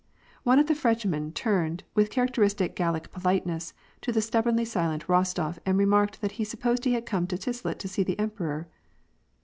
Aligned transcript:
One 0.41 0.57
of 0.57 0.65
the 0.65 0.73
Frenchmen 0.73 1.31
turned, 1.31 1.83
with 1.93 2.09
characteristic 2.09 2.75
Gallic 2.75 3.11
politeness, 3.11 3.75
to 4.01 4.11
the 4.11 4.19
stubbornly 4.19 4.65
silent 4.65 5.05
Rostof, 5.05 5.59
and 5.63 5.77
remarked 5.77 6.21
that 6.21 6.31
he 6.41 6.43
supposed 6.43 6.85
he 6.85 6.93
had 6.93 7.05
come 7.05 7.27
to 7.27 7.37
Tilsit 7.37 7.77
to 7.77 7.87
see 7.87 8.01
the 8.01 8.17
emperor. 8.17 8.67